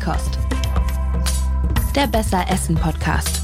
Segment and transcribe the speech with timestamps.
[0.00, 0.38] Feinkost.
[1.94, 3.42] Der Besser Essen Podcast.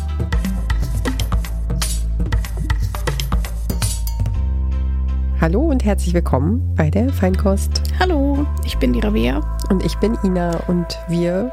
[5.40, 7.82] Hallo und herzlich willkommen bei der Feinkost.
[7.98, 9.40] Hallo, ich bin die Rabea.
[9.68, 11.52] Und ich bin Ina und wir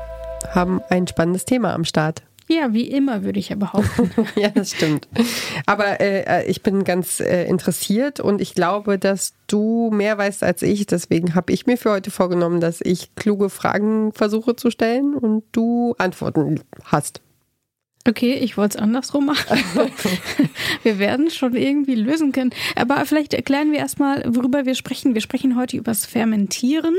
[0.52, 2.24] haben ein spannendes Thema am Start.
[2.54, 4.12] Ja, wie immer würde ich ja behaupten.
[4.36, 5.08] ja, das stimmt.
[5.66, 10.62] Aber äh, ich bin ganz äh, interessiert und ich glaube, dass du mehr weißt als
[10.62, 10.86] ich.
[10.86, 15.44] Deswegen habe ich mir für heute vorgenommen, dass ich kluge Fragen versuche zu stellen und
[15.52, 17.22] du Antworten hast.
[18.06, 19.58] Okay, ich wollte es andersrum machen.
[20.84, 22.50] wir werden schon irgendwie lösen können.
[22.76, 25.14] Aber vielleicht erklären wir erstmal, worüber wir sprechen.
[25.14, 26.96] Wir sprechen heute über das Fermentieren.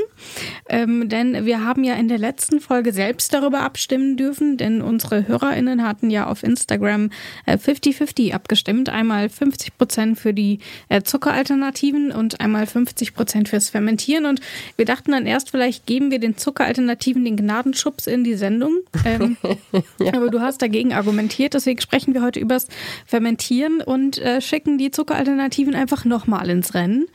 [0.67, 5.29] Ähm, denn wir haben ja in der letzten Folge selbst darüber abstimmen dürfen, denn unsere
[5.29, 7.11] HörerInnen hatten ja auf Instagram
[7.47, 8.89] 50-50 äh, abgestimmt.
[8.89, 14.25] Einmal 50 Prozent für die äh, Zuckeralternativen und einmal 50 Prozent fürs Fermentieren.
[14.25, 14.41] Und
[14.77, 18.79] wir dachten dann erst, vielleicht geben wir den Zuckeralternativen den Gnadenschubs in die Sendung.
[19.05, 19.37] Ähm,
[20.01, 20.15] ja.
[20.15, 21.55] Aber du hast dagegen argumentiert.
[21.55, 22.69] Deswegen sprechen wir heute übers
[23.07, 27.07] Fermentieren und äh, schicken die Zuckeralternativen einfach nochmal ins Rennen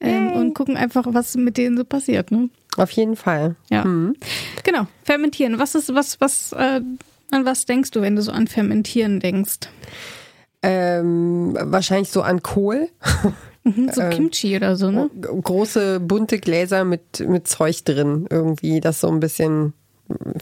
[0.00, 2.30] ähm, und gucken einfach, was mit denen so passiert.
[2.30, 2.50] Ne?
[2.76, 3.56] Auf jeden Fall.
[3.70, 3.84] Ja.
[3.84, 4.16] Mhm.
[4.64, 4.86] Genau.
[5.04, 5.58] Fermentieren.
[5.58, 6.80] Was ist, was, was, äh,
[7.30, 9.68] an was denkst du, wenn du so an Fermentieren denkst?
[10.62, 12.88] Ähm, wahrscheinlich so an Kohl.
[13.64, 15.10] Mhm, so Kimchi oder so, ne?
[15.20, 19.72] Große bunte Gläser mit, mit Zeug drin, irgendwie, das so ein bisschen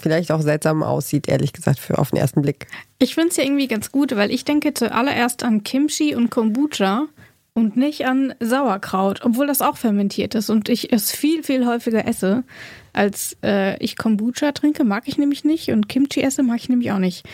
[0.00, 2.67] vielleicht auch seltsam aussieht, ehrlich gesagt, für auf den ersten Blick.
[2.98, 7.06] Ich finde es ja irgendwie ganz gut, weil ich denke zuallererst an Kimchi und Kombucha
[7.55, 12.06] und nicht an Sauerkraut, obwohl das auch fermentiert ist und ich es viel, viel häufiger
[12.06, 12.45] esse,
[12.92, 16.92] als äh, ich Kombucha trinke, mag ich nämlich nicht und Kimchi esse, mag ich nämlich
[16.92, 17.27] auch nicht.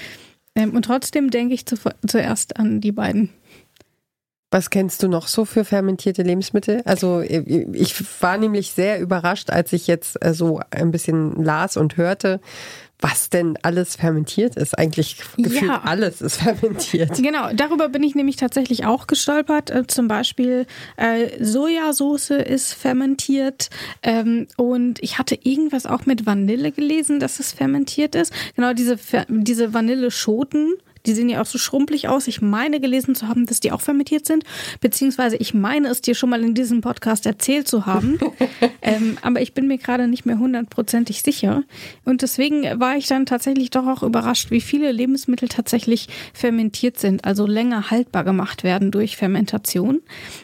[0.55, 3.31] Ähm, und trotzdem denke ich zu, zuerst an die beiden.
[4.53, 6.83] Was kennst du noch so für fermentierte Lebensmittel?
[6.85, 11.97] Also ich war nämlich sehr überrascht, als ich jetzt äh, so ein bisschen las und
[11.97, 12.39] hörte,
[13.01, 14.79] was denn alles fermentiert ist.
[14.79, 15.81] Eigentlich gefühlt ja.
[15.85, 17.11] alles ist fermentiert.
[17.23, 19.71] Genau, darüber bin ich nämlich tatsächlich auch gestolpert.
[19.71, 20.67] Äh, zum Beispiel
[20.99, 23.71] äh, Sojasauce ist fermentiert
[24.03, 28.35] ähm, und ich hatte irgendwas auch mit Vanille gelesen, dass es fermentiert ist.
[28.55, 28.99] Genau, diese,
[29.29, 30.75] diese Vanilleschoten
[31.07, 32.29] die sehen ja auch so schrumpelig aus.
[32.29, 34.45] Ich meine gelesen zu haben, dass die auch fermentiert sind.
[34.81, 38.19] Beziehungsweise ich meine es dir schon mal in diesem Podcast erzählt zu haben.
[38.83, 41.65] ähm, aber ich bin mir gerade nicht mehr hundertprozentig sicher.
[42.05, 47.25] Und deswegen war ich dann tatsächlich doch auch überrascht, wie viele Lebensmittel tatsächlich fermentiert sind,
[47.25, 50.01] also länger haltbar gemacht werden durch Fermentation.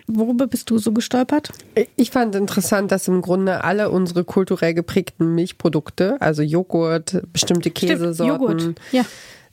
[0.06, 1.50] Worüber bist du so gestolpert?
[1.96, 8.60] Ich fand interessant, dass im Grunde alle unsere kulturell geprägten Milchprodukte, also Joghurt, bestimmte Käsesorten,
[8.60, 9.04] Stimmt, Joghurt, ja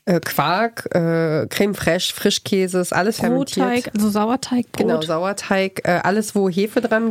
[0.06, 3.66] äh, Quark, äh, Creme fraiche, Frischkäse, ist alles fermentiert.
[3.66, 4.66] Brotteig, also Sauerteig.
[4.74, 7.10] Genau, Sauerteig, äh, alles wo Hefe dran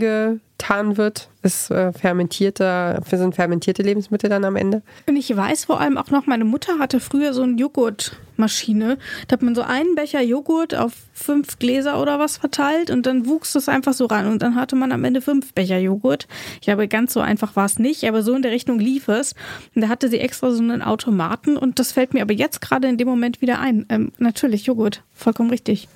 [0.64, 4.82] getan wird, ist äh, fermentierter, sind fermentierte Lebensmittel dann am Ende.
[5.06, 8.96] Und ich weiß vor allem auch noch, meine Mutter hatte früher so eine Joghurtmaschine.
[9.28, 13.26] Da hat man so einen Becher Joghurt auf fünf Gläser oder was verteilt und dann
[13.26, 16.26] wuchs das einfach so ran und dann hatte man am Ende fünf Becher Joghurt.
[16.54, 19.34] Ich glaube, ganz so einfach war es nicht, aber so in der Richtung lief es.
[19.74, 22.88] Und da hatte sie extra so einen Automaten und das fällt mir aber jetzt gerade
[22.88, 23.84] in dem Moment wieder ein.
[23.90, 25.88] Ähm, natürlich Joghurt, vollkommen richtig.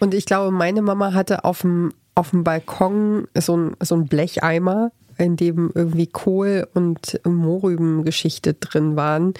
[0.00, 4.06] Und ich glaube, meine Mama hatte auf dem auf dem Balkon so ein, so ein
[4.06, 9.34] Blecheimer, in dem irgendwie Kohl und Mohrrübengeschichte drin waren.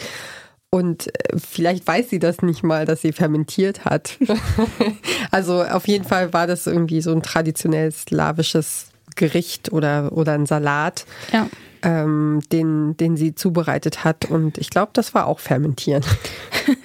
[0.71, 4.19] Und äh, vielleicht weiß sie das nicht mal, dass sie fermentiert hat.
[5.31, 10.47] also auf jeden Fall war das irgendwie so ein traditionelles slawisches Gericht oder, oder ein
[10.47, 11.05] Salat.
[11.33, 11.49] Ja
[11.83, 14.31] ähm, den, den sie zubereitet hat.
[14.31, 16.05] Und ich glaube, das war auch Fermentieren.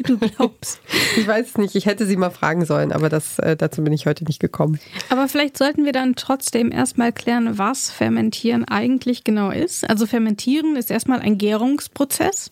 [0.03, 0.79] du glaubst.
[1.17, 1.75] Ich weiß es nicht.
[1.75, 4.79] Ich hätte sie mal fragen sollen, aber das, äh, dazu bin ich heute nicht gekommen.
[5.09, 9.89] Aber vielleicht sollten wir dann trotzdem erstmal klären, was Fermentieren eigentlich genau ist.
[9.89, 12.51] Also Fermentieren ist erstmal ein Gärungsprozess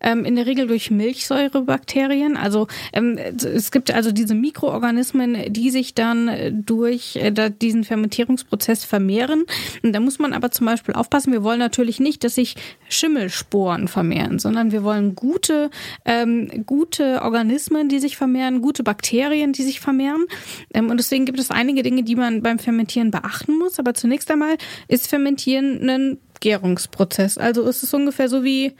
[0.00, 2.36] ähm, in der Regel durch Milchsäurebakterien.
[2.36, 9.44] Also ähm, es gibt also diese Mikroorganismen, die sich dann durch äh, diesen Fermentierungsprozess vermehren.
[9.82, 12.56] Und da muss man aber zum Beispiel aufpassen, wir wollen natürlich nicht, dass sich
[12.88, 15.70] Schimmelsporen vermehren, sondern wir wollen gute,
[16.04, 20.24] ähm, gute Organismen, die sich vermehren, gute Bakterien, die sich vermehren.
[20.72, 23.78] Ähm, und deswegen gibt es einige Dinge, die man beim Fermentieren beachten muss.
[23.78, 24.56] Aber zunächst einmal
[24.88, 27.38] ist Fermentieren ein Gärungsprozess.
[27.38, 28.74] Also ist es ungefähr so wie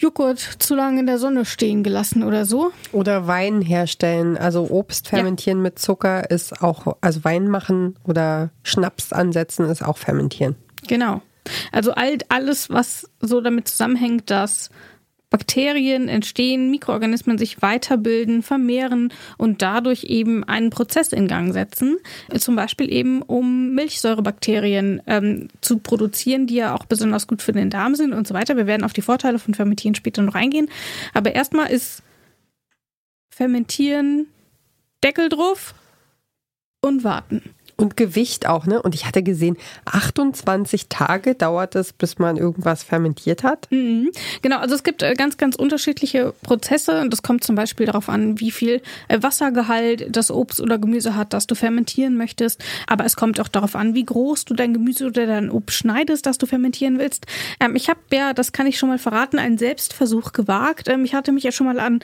[0.00, 2.70] Joghurt zu lange in der Sonne stehen gelassen oder so.
[2.92, 4.36] Oder Wein herstellen.
[4.36, 5.62] Also Obst fermentieren ja.
[5.64, 10.54] mit Zucker ist auch, also Wein machen oder Schnaps ansetzen ist auch fermentieren.
[10.86, 11.20] Genau.
[11.72, 14.70] Also all, alles, was so damit zusammenhängt, dass
[15.30, 21.98] Bakterien entstehen, Mikroorganismen sich weiterbilden, vermehren und dadurch eben einen Prozess in Gang setzen.
[22.38, 27.68] Zum Beispiel eben, um Milchsäurebakterien ähm, zu produzieren, die ja auch besonders gut für den
[27.68, 28.56] Darm sind und so weiter.
[28.56, 30.70] Wir werden auf die Vorteile von Fermentieren später noch eingehen.
[31.12, 32.02] Aber erstmal ist
[33.30, 34.26] Fermentieren
[35.04, 35.74] Deckel drauf
[36.80, 37.54] und warten.
[37.80, 38.82] Und Gewicht auch, ne?
[38.82, 43.68] Und ich hatte gesehen, 28 Tage dauert es, bis man irgendwas fermentiert hat.
[43.70, 44.10] Mhm.
[44.42, 47.00] Genau, also es gibt äh, ganz, ganz unterschiedliche Prozesse.
[47.00, 51.14] Und das kommt zum Beispiel darauf an, wie viel äh, Wassergehalt das Obst oder Gemüse
[51.14, 52.64] hat, das du fermentieren möchtest.
[52.88, 56.26] Aber es kommt auch darauf an, wie groß du dein Gemüse oder dein Obst schneidest,
[56.26, 57.26] das du fermentieren willst.
[57.60, 60.88] Ähm, ich habe ja, das kann ich schon mal verraten, einen Selbstversuch gewagt.
[60.88, 62.00] Ähm, ich hatte mich ja schon mal an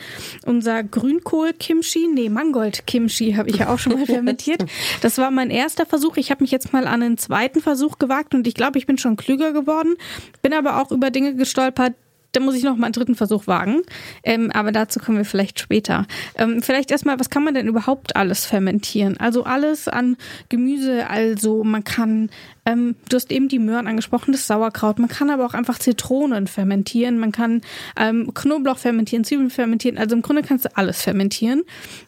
[0.47, 4.65] unser Grünkohl-Kimchi, nee, Mangold-Kimchi habe ich ja auch schon mal fermentiert.
[5.00, 6.19] Das war mein erster erster Versuch.
[6.19, 8.99] Ich habe mich jetzt mal an einen zweiten Versuch gewagt und ich glaube, ich bin
[8.99, 9.94] schon klüger geworden.
[10.43, 11.94] Bin aber auch über Dinge gestolpert,
[12.34, 13.82] da muss ich noch mal einen dritten Versuch wagen.
[14.22, 16.06] Ähm, aber dazu kommen wir vielleicht später.
[16.36, 19.16] Ähm, vielleicht erstmal, was kann man denn überhaupt alles fermentieren?
[19.19, 20.16] Also alles an
[20.48, 21.08] Gemüse.
[21.08, 22.31] Also man kann,
[22.66, 24.98] ähm, du hast eben die Möhren angesprochen, das Sauerkraut.
[24.98, 27.19] Man kann aber auch einfach Zitronen fermentieren.
[27.19, 27.62] Man kann
[27.96, 29.96] ähm, Knoblauch fermentieren, Zwiebeln fermentieren.
[29.96, 31.62] Also im Grunde kannst du alles fermentieren.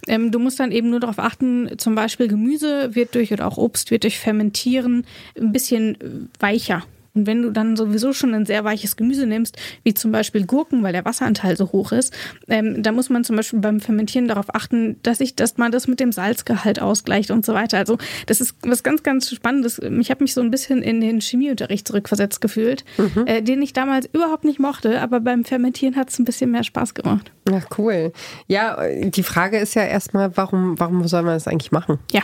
[0.08, 3.56] Ähm, du musst dann eben nur darauf achten, zum Beispiel Gemüse wird durch oder auch
[3.56, 5.06] Obst wird durch Fermentieren
[5.38, 6.82] ein bisschen weicher
[7.16, 10.82] und wenn du dann sowieso schon ein sehr weiches Gemüse nimmst, wie zum Beispiel Gurken,
[10.82, 12.12] weil der Wasseranteil so hoch ist,
[12.48, 15.88] ähm, da muss man zum Beispiel beim Fermentieren darauf achten, dass ich, dass man das
[15.88, 17.78] mit dem Salzgehalt ausgleicht und so weiter.
[17.78, 19.78] Also das ist was ganz, ganz Spannendes.
[19.78, 23.26] Ich habe mich so ein bisschen in den Chemieunterricht zurückversetzt gefühlt, mhm.
[23.26, 26.64] äh, den ich damals überhaupt nicht mochte, aber beim Fermentieren hat es ein bisschen mehr
[26.64, 27.32] Spaß gemacht.
[27.50, 28.12] Ach cool.
[28.46, 31.98] Ja, die Frage ist ja erstmal, warum, warum soll man das eigentlich machen?
[32.12, 32.22] Ja.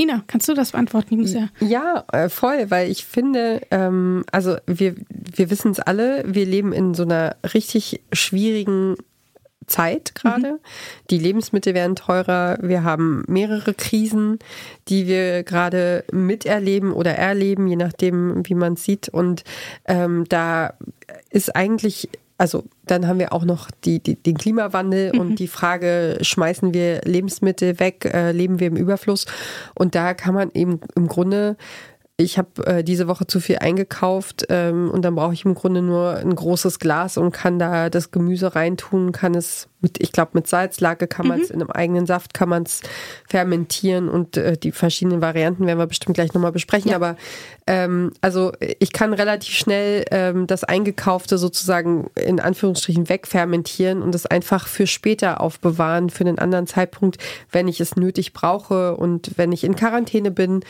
[0.00, 1.14] Ina, kannst du das beantworten?
[1.14, 5.80] Ich muss ja, ja äh, voll, weil ich finde, ähm, also wir, wir wissen es
[5.80, 8.94] alle, wir leben in so einer richtig schwierigen
[9.66, 10.52] Zeit gerade.
[10.52, 10.58] Mhm.
[11.10, 12.58] Die Lebensmittel werden teurer.
[12.62, 14.38] Wir haben mehrere Krisen,
[14.88, 19.08] die wir gerade miterleben oder erleben, je nachdem, wie man es sieht.
[19.08, 19.44] Und
[19.86, 20.74] ähm, da
[21.30, 22.08] ist eigentlich
[22.38, 25.20] also dann haben wir auch noch die, die, den Klimawandel mhm.
[25.20, 29.26] und die Frage, schmeißen wir Lebensmittel weg, äh, leben wir im Überfluss?
[29.74, 31.56] Und da kann man eben im Grunde
[32.20, 35.82] ich habe äh, diese Woche zu viel eingekauft ähm, und dann brauche ich im Grunde
[35.82, 40.32] nur ein großes Glas und kann da das Gemüse reintun, kann es mit, ich glaube,
[40.34, 41.54] mit Salzlake kann man es mhm.
[41.54, 42.80] in einem eigenen Saft, kann man es
[43.28, 46.90] fermentieren und äh, die verschiedenen Varianten werden wir bestimmt gleich nochmal besprechen.
[46.90, 46.96] Ja.
[46.96, 47.16] Aber
[47.66, 54.26] ähm, also ich kann relativ schnell ähm, das Eingekaufte sozusagen in Anführungsstrichen wegfermentieren und es
[54.26, 57.18] einfach für später aufbewahren, für einen anderen Zeitpunkt,
[57.52, 60.64] wenn ich es nötig brauche und wenn ich in Quarantäne bin,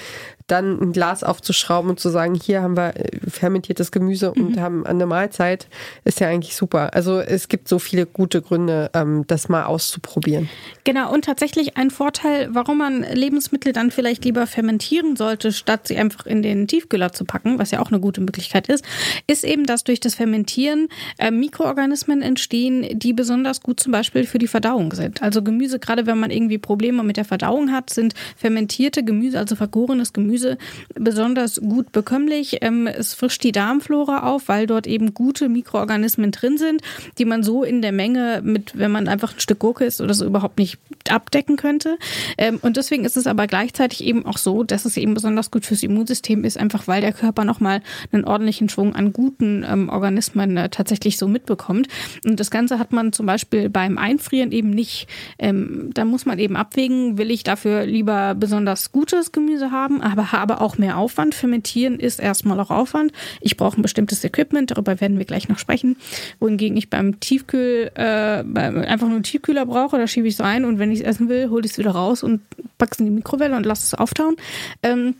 [0.48, 4.60] dann ein Glas aufzuschrauben und zu sagen, hier haben wir äh, fermentiertes Gemüse und mhm.
[4.60, 5.68] haben eine Mahlzeit,
[6.04, 6.94] ist ja eigentlich super.
[6.94, 10.48] Also es gibt so viele gute Gründe, ähm, das mal auszuprobieren.
[10.84, 15.96] Genau, und tatsächlich ein Vorteil, warum man Lebensmittel dann vielleicht lieber fermentieren sollte, statt sie
[15.96, 18.84] einfach in den Tiefkühler zu packen, was ja auch eine gute Möglichkeit ist,
[19.26, 24.38] ist eben, dass durch das Fermentieren äh, Mikroorganismen entstehen, die besonders gut zum Beispiel für
[24.38, 25.22] die Verdauung sind.
[25.22, 29.56] Also Gemüse, gerade wenn man irgendwie Probleme mit der Verdauung hat, sind fermentierte Gemüse, also
[29.56, 30.58] vergorenes Gemüse,
[30.94, 32.58] besonders gut bekömmlich.
[32.62, 36.82] Ähm, es frischt die Darmflora auf, weil dort eben gute Mikroorganismen drin sind,
[37.18, 40.14] die man so in der Menge mit, wenn man einfach ein Stück Gurke isst oder
[40.14, 40.78] so überhaupt nicht
[41.10, 41.98] abdecken könnte.
[42.36, 45.64] Ähm, und deswegen ist es aber gleichzeitig eben auch so, dass es eben besonders gut
[45.64, 50.56] fürs Immunsystem ist, einfach weil der Körper nochmal einen ordentlichen Schwung an guten ähm, Organismen
[50.56, 51.88] äh, tatsächlich so mitbekommt.
[52.24, 55.06] Und das Ganze hat man zum Beispiel beim Einfrieren eben nicht.
[55.38, 60.60] da muss man eben abwägen, will ich dafür lieber besonders gutes Gemüse haben, aber habe
[60.60, 61.34] auch mehr Aufwand.
[61.34, 63.12] Fermentieren ist erstmal auch Aufwand.
[63.40, 65.96] Ich brauche ein bestimmtes Equipment, darüber werden wir gleich noch sprechen.
[66.40, 68.42] Wohingegen ich beim Tiefkühl äh,
[68.84, 71.28] einfach nur einen Tiefkühler brauche, da schiebe ich es rein und wenn ich es essen
[71.28, 72.40] will, hole ich es wieder raus und
[72.78, 74.36] packe es in die Mikrowelle und lasse es auftauen.
[74.82, 75.14] Ähm,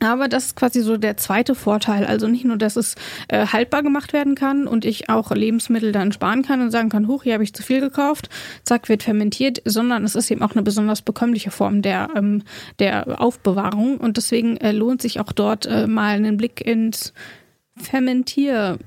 [0.00, 2.04] aber das ist quasi so der zweite Vorteil.
[2.04, 2.96] Also nicht nur, dass es
[3.28, 7.08] äh, haltbar gemacht werden kann und ich auch Lebensmittel dann sparen kann und sagen kann,
[7.08, 8.28] hoch, hier habe ich zu viel gekauft,
[8.64, 12.42] zack, wird fermentiert, sondern es ist eben auch eine besonders bekömmliche Form der, ähm,
[12.78, 13.98] der Aufbewahrung.
[13.98, 17.12] Und deswegen äh, lohnt sich auch dort äh, mal einen Blick ins
[17.76, 18.78] Fermentier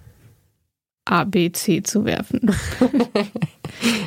[1.05, 2.51] ABC zu werfen.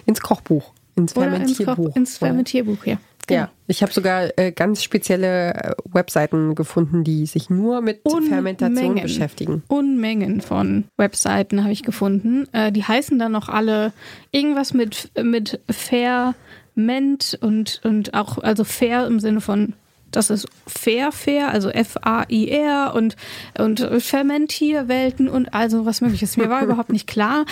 [0.07, 0.73] ins Kochbuch.
[0.97, 1.87] Ins Fermentierbuch.
[1.87, 2.99] Ins, ins Fermentierbuch, ja.
[3.26, 3.42] Genau.
[3.42, 8.28] Ja, ich habe sogar äh, ganz spezielle äh, Webseiten gefunden, die sich nur mit Unmengen,
[8.28, 9.62] Fermentation beschäftigen.
[9.69, 12.49] Unmengen von Webseiten habe ich gefunden.
[12.52, 13.92] Äh, die heißen dann noch alle
[14.33, 19.75] irgendwas mit, mit Ferment und, und auch, also fair im Sinne von
[20.12, 23.16] das ist fair, fair, also F-A-I-R und,
[23.59, 26.37] und Fermentierwelten und also was mögliches.
[26.37, 27.45] Mir war überhaupt nicht klar,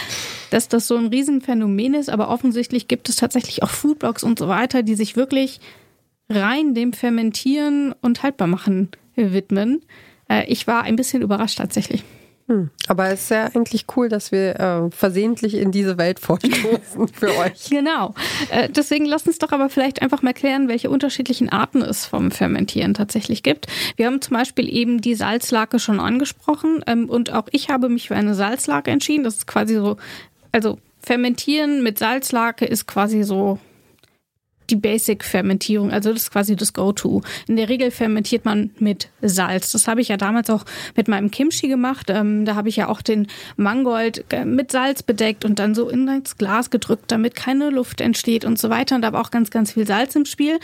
[0.51, 4.49] dass das so ein Riesenphänomen ist, aber offensichtlich gibt es tatsächlich auch Foodblogs und so
[4.49, 5.61] weiter, die sich wirklich
[6.29, 9.83] rein dem Fermentieren und Haltbarmachen widmen.
[10.29, 12.05] Äh, ich war ein bisschen überrascht tatsächlich.
[12.51, 12.69] Hm.
[12.89, 17.29] Aber es ist ja eigentlich cool, dass wir äh, versehentlich in diese Welt vorstoßen für
[17.39, 17.71] euch.
[17.71, 18.13] Genau.
[18.51, 22.33] Äh, deswegen lasst uns doch aber vielleicht einfach mal klären, welche unterschiedlichen Arten es vom
[22.33, 23.69] Fermentieren tatsächlich gibt.
[23.95, 28.09] Wir haben zum Beispiel eben die Salzlake schon angesprochen ähm, und auch ich habe mich
[28.09, 29.23] für eine Salzlake entschieden.
[29.23, 29.97] Das ist quasi so,
[30.51, 33.61] also Fermentieren mit Salzlake ist quasi so
[34.71, 37.23] die Basic-Fermentierung, also das ist quasi das Go-To.
[37.49, 39.73] In der Regel fermentiert man mit Salz.
[39.73, 40.65] Das habe ich ja damals auch
[40.97, 42.07] mit meinem Kimchi gemacht.
[42.09, 45.89] Ähm, da habe ich ja auch den Mangold äh, mit Salz bedeckt und dann so
[45.89, 48.95] in das Glas gedrückt, damit keine Luft entsteht und so weiter.
[48.97, 50.59] Und da war auch ganz, ganz viel Salz im Spiel.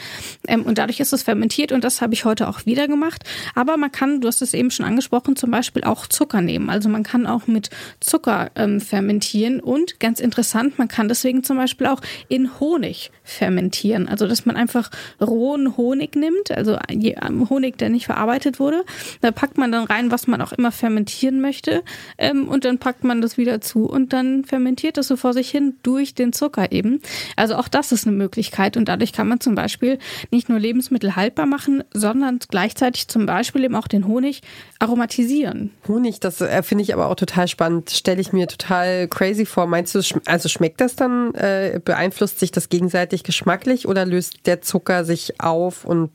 [0.47, 3.25] Ähm, und dadurch ist es fermentiert und das habe ich heute auch wieder gemacht.
[3.55, 6.71] Aber man kann, du hast es eben schon angesprochen, zum Beispiel auch Zucker nehmen.
[6.71, 7.71] Also man kann auch mit
[8.01, 13.96] Zucker ähm, fermentieren und ganz interessant, man kann deswegen zum Beispiel auch in Honig fermentieren
[13.97, 14.09] fermentieren.
[14.09, 18.85] Also dass man einfach rohen Honig nimmt, also ähm, Honig, der nicht verarbeitet wurde.
[19.21, 21.83] Da packt man dann rein, was man auch immer fermentieren möchte.
[22.19, 23.89] Ähm, und dann packt man das wieder zu.
[23.89, 27.01] Und dann fermentiert das so vor sich hin durch den Zucker eben.
[27.37, 28.77] Also auch das ist eine Möglichkeit.
[28.77, 29.99] Und dadurch kann man zum Beispiel
[30.31, 34.43] nicht nur Lebensmittel haltbar machen, sondern gleichzeitig zum Beispiel eben auch den Honig
[34.79, 35.71] aromatisieren.
[35.89, 37.91] Honig, das äh, finde ich aber auch total spannend.
[37.91, 39.67] Stelle ich mir total crazy vor.
[39.67, 41.35] Meinst du, also schmeckt das dann?
[41.35, 46.11] Äh, beeinflusst sich das gegenseitig geschmacklich oder löst der Zucker sich auf und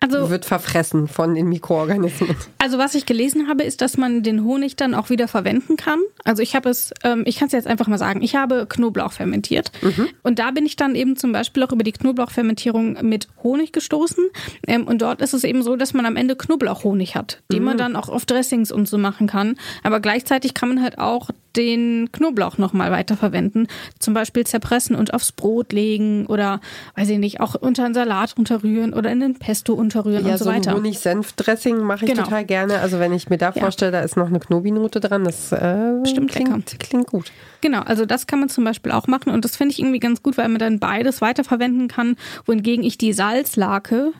[0.00, 2.36] also, wird verfressen von den Mikroorganismen.
[2.60, 6.00] Also was ich gelesen habe, ist, dass man den Honig dann auch wieder verwenden kann.
[6.24, 9.12] Also ich habe es, ähm, ich kann es jetzt einfach mal sagen, ich habe Knoblauch
[9.12, 10.08] fermentiert mhm.
[10.22, 14.24] und da bin ich dann eben zum Beispiel auch über die Knoblauchfermentierung mit Honig gestoßen.
[14.66, 17.64] Ähm, und dort ist es eben so, dass man am Ende Knoblauchhonig hat, den mhm.
[17.64, 19.56] man dann auch auf Dressings und so machen kann.
[19.82, 23.68] Aber gleichzeitig kann man halt auch den Knoblauch nochmal weiterverwenden.
[23.98, 26.60] Zum Beispiel zerpressen und aufs Brot legen oder,
[26.96, 30.38] weiß ich nicht, auch unter einen Salat unterrühren oder in den Pesto unterrühren ja, und
[30.38, 30.70] so, so weiter.
[30.70, 32.24] Ja, so Honig-Senf-Dressing mache ich genau.
[32.24, 32.80] total gerne.
[32.80, 33.98] Also wenn ich mir da vorstelle, ja.
[33.98, 36.78] da ist noch eine Knobi-Note dran, das äh, Stimmt klingt, lecker.
[36.78, 37.32] klingt gut.
[37.60, 40.22] Genau, also das kann man zum Beispiel auch machen und das finde ich irgendwie ganz
[40.22, 44.12] gut, weil man dann beides weiterverwenden kann, wohingegen ich die Salzlake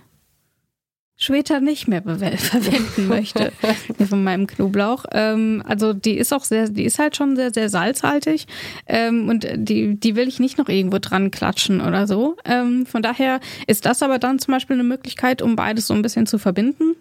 [1.19, 3.53] später nicht mehr verwenden möchte
[4.09, 5.05] von meinem Knoblauch.
[5.13, 8.47] Ähm, also die ist auch sehr, die ist halt schon sehr, sehr salzhaltig
[8.87, 12.37] ähm, und die, die will ich nicht noch irgendwo dran klatschen oder so.
[12.45, 16.03] Ähm, von daher ist das aber dann zum Beispiel eine Möglichkeit, um beides so ein
[16.03, 16.95] bisschen zu verbinden.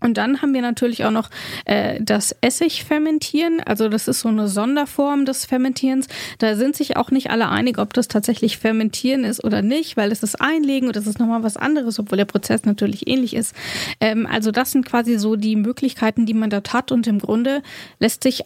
[0.00, 1.30] Und dann haben wir natürlich auch noch
[1.64, 3.60] äh, das Essigfermentieren.
[3.60, 6.08] Also das ist so eine Sonderform des Fermentierens.
[6.38, 10.12] Da sind sich auch nicht alle einig, ob das tatsächlich Fermentieren ist oder nicht, weil
[10.12, 13.54] es ist Einlegen und das ist nochmal was anderes, obwohl der Prozess natürlich ähnlich ist.
[14.00, 16.92] Ähm, also das sind quasi so die Möglichkeiten, die man dort hat.
[16.92, 17.62] Und im Grunde
[17.98, 18.44] lässt sich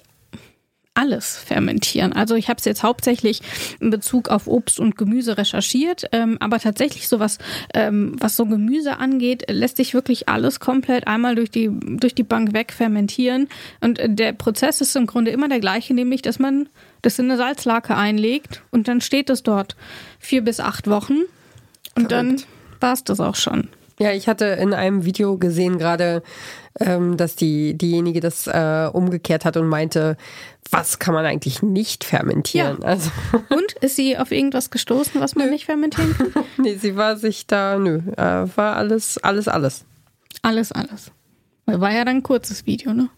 [0.94, 2.12] alles fermentieren.
[2.12, 3.40] Also ich habe es jetzt hauptsächlich
[3.80, 7.38] in Bezug auf Obst und Gemüse recherchiert, ähm, aber tatsächlich so was,
[7.74, 12.22] ähm, was so Gemüse angeht, lässt sich wirklich alles komplett einmal durch die, durch die
[12.22, 13.48] Bank weg fermentieren.
[13.80, 16.68] Und der Prozess ist im Grunde immer der gleiche, nämlich dass man
[17.02, 19.76] das in eine Salzlake einlegt und dann steht es dort
[20.18, 21.18] vier bis acht Wochen
[21.96, 22.12] und Verrückt.
[22.12, 22.42] dann
[22.80, 23.68] war es das auch schon.
[23.98, 26.22] Ja, ich hatte in einem Video gesehen gerade,
[26.80, 30.16] ähm, dass die diejenige das äh, umgekehrt hat und meinte,
[30.70, 32.78] was kann man eigentlich nicht fermentieren?
[32.80, 32.88] Ja.
[32.88, 33.10] Also.
[33.50, 35.52] Und ist sie auf irgendwas gestoßen, was man nö.
[35.52, 36.44] nicht fermentieren kann?
[36.56, 39.84] nee, sie war sich da, nö, äh, war alles, alles, alles.
[40.42, 41.12] Alles, alles.
[41.66, 43.08] War ja dann ein kurzes Video, ne?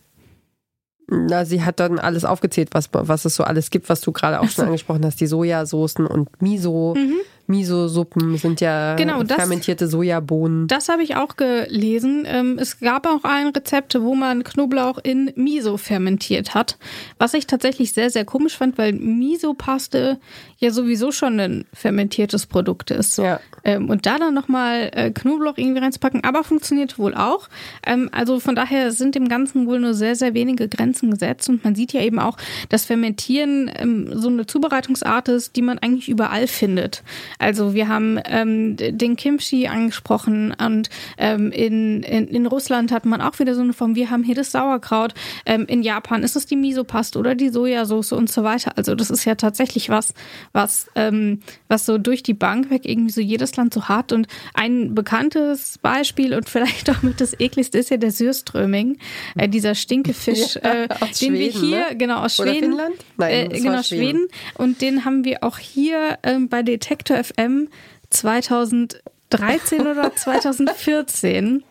[1.09, 4.40] Na, sie hat dann alles aufgezählt, was, was es so alles gibt, was du gerade
[4.40, 6.95] auch schon angesprochen hast, die Sojasoßen und Miso.
[6.97, 7.14] Mhm.
[7.47, 10.67] Miso-Suppen sind ja genau, das, fermentierte Sojabohnen.
[10.67, 12.25] Das habe ich auch gelesen.
[12.26, 16.79] Ähm, es gab auch ein Rezept, wo man Knoblauch in Miso fermentiert hat.
[17.19, 20.19] Was ich tatsächlich sehr, sehr komisch fand, weil Miso-Paste
[20.59, 23.19] ja sowieso schon ein fermentiertes Produkt ist.
[23.19, 23.41] Ja.
[23.65, 27.49] Ähm, und da dann nochmal äh, Knoblauch irgendwie reinzupacken, aber funktioniert wohl auch.
[27.87, 31.49] Ähm, also von daher sind dem Ganzen wohl nur sehr, sehr wenige Grenzen gesetzt.
[31.49, 32.37] Und man sieht ja eben auch,
[32.69, 33.71] dass Fermentieren
[34.12, 37.03] so eine Zubereitungsart ist, die man eigentlich überall findet.
[37.38, 40.88] Also wir haben ähm, den Kimchi angesprochen und
[41.19, 43.95] ähm, in, in, in Russland hat man auch wieder so eine Form.
[43.95, 45.14] Wir haben hier das Sauerkraut.
[45.45, 48.73] Ähm, in Japan ist es die Miso-Paste oder die Sojasauce und so weiter.
[48.76, 50.14] Also das ist ja tatsächlich was,
[50.52, 54.12] was, ähm, was so durch die Bank weg irgendwie so jedes Land so hat.
[54.12, 58.99] Und ein bekanntes Beispiel und vielleicht auch mit das ekligste ist ja der Sürströming,
[59.37, 61.97] äh, dieser Stinkefisch, ja, äh, den Schweden, wir hier, ne?
[61.97, 62.95] genau aus Schweden, Oder Finnland?
[63.16, 64.28] Nein, äh, genau Schweden.
[64.55, 67.68] Und den haben wir auch hier ähm, bei Detektor FM
[68.11, 71.64] 2000 2013 oder 2014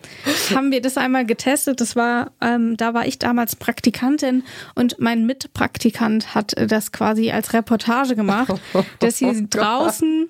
[0.54, 1.82] haben wir das einmal getestet.
[1.82, 4.44] Das war, ähm, da war ich damals Praktikantin
[4.76, 8.54] und mein Mitpraktikant hat das quasi als Reportage gemacht,
[9.00, 10.28] dass sie oh draußen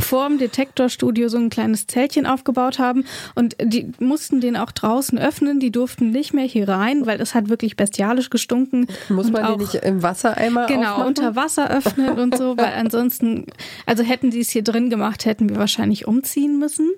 [0.00, 3.04] vorm Detektorstudio so ein kleines Zeltchen aufgebaut haben
[3.34, 7.34] und die mussten den auch draußen öffnen, die durften nicht mehr hier rein, weil es
[7.34, 8.86] hat wirklich bestialisch gestunken.
[9.08, 11.06] Muss man den nicht im Wassereimer Genau, aufmachen?
[11.06, 13.46] unter Wasser öffnen und so, weil ansonsten,
[13.86, 16.90] also hätten die es hier drin gemacht, hätten wir wahrscheinlich umziehen müssen.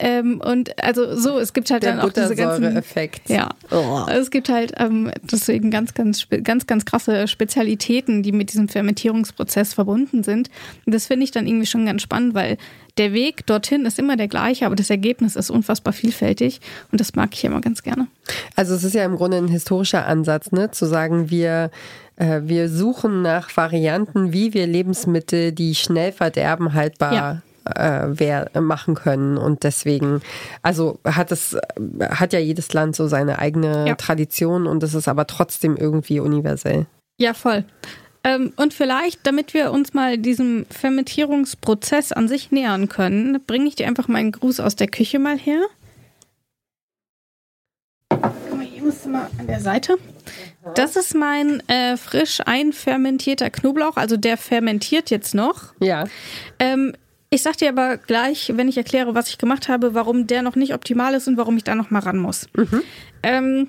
[0.00, 3.28] Ähm, und also so, es gibt halt Der dann auch diese ganzen Effekt.
[3.30, 3.50] ja.
[3.70, 4.04] Oh.
[4.10, 9.72] Es gibt halt ähm, deswegen ganz, ganz, ganz, ganz krasse Spezialitäten, die mit diesem Fermentierungsprozess
[9.74, 10.50] verbunden sind.
[10.84, 12.56] Und das finde ich dann irgendwie schon ganz spannend, weil
[12.96, 16.60] der Weg dorthin ist immer der gleiche, aber das Ergebnis ist unfassbar vielfältig
[16.92, 18.06] und das mag ich immer ganz gerne.
[18.54, 20.70] Also es ist ja im Grunde ein historischer Ansatz, ne?
[20.70, 21.70] zu sagen, wir,
[22.16, 28.94] äh, wir suchen nach Varianten, wie wir Lebensmittel, die schnell verderben, haltbar äh, wer, machen
[28.94, 29.36] können.
[29.38, 30.20] Und deswegen,
[30.62, 31.56] also hat es,
[32.00, 33.94] hat ja jedes Land so seine eigene Ja.
[33.94, 36.86] Tradition und es ist aber trotzdem irgendwie universell.
[37.18, 37.64] Ja, voll.
[38.24, 43.76] Ähm, und vielleicht, damit wir uns mal diesem Fermentierungsprozess an sich nähern können, bringe ich
[43.76, 45.60] dir einfach meinen Gruß aus der Küche mal her.
[48.08, 49.98] Guck mal, hier musst du mal an der Seite.
[50.74, 55.74] Das ist mein äh, frisch einfermentierter Knoblauch, also der fermentiert jetzt noch.
[55.80, 56.06] Ja.
[56.58, 56.94] Ähm,
[57.28, 60.56] ich sag dir aber gleich, wenn ich erkläre, was ich gemacht habe, warum der noch
[60.56, 62.46] nicht optimal ist und warum ich da noch mal ran muss.
[63.22, 63.68] Ähm,